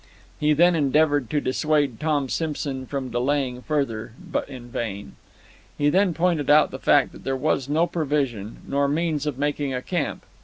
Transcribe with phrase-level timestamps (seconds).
[0.39, 5.15] He then endeavored to dissuade Tom Simson from delaying further, but in vain.
[5.77, 9.75] He even pointed out the fact that there was no provision, nor means of making
[9.75, 10.25] a camp.